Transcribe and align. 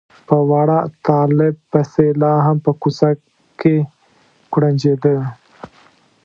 په 0.27 0.35
واړه 0.49 0.79
طالب 1.07 1.55
پسې 1.71 2.05
لا 2.21 2.33
هم 2.45 2.57
په 2.65 2.71
کوڅه 2.81 3.09
کې 3.59 3.75
کوړنجېده. 4.53 5.15